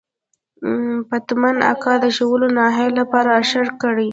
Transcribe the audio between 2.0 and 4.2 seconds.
د شولو نهال لپاره اشر کړی.